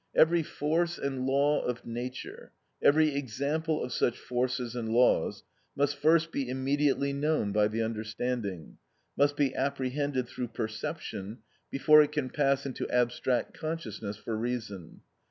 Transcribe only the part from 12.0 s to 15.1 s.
it can pass into abstract consciousness for reason.